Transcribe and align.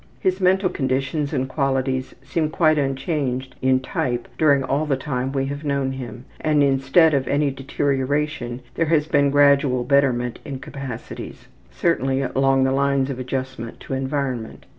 His 0.19 0.41
mental 0.41 0.67
conditions 0.69 1.31
and 1.31 1.47
qualities 1.47 2.15
seem 2.23 2.49
quite 2.49 2.79
unchanged 2.79 3.53
in 3.61 3.81
type 3.81 4.27
during 4.35 4.63
all 4.63 4.87
the 4.87 4.95
time 4.97 5.31
we 5.31 5.45
have 5.45 5.63
known 5.63 5.91
him, 5.91 6.25
and 6.39 6.63
instead 6.63 7.13
of 7.13 7.27
any 7.27 7.51
deterioration 7.51 8.61
there 8.73 8.87
has 8.87 9.05
been 9.07 9.29
gradual 9.29 9.83
betterment 9.83 10.39
in 10.43 10.57
capacities, 10.57 11.49
certainly 11.69 12.23
along 12.23 12.63
the 12.63 12.71
line 12.71 13.11
of 13.11 13.19
adjustment 13.19 13.79
to 13.81 13.93
environment. 13.93 14.65